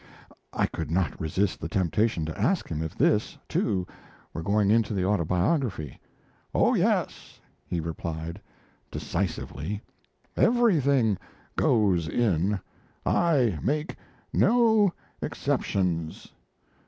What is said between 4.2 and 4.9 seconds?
were going